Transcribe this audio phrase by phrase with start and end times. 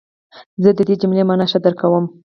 [0.63, 2.05] زه د دې جملې مانا ښه درک کوم.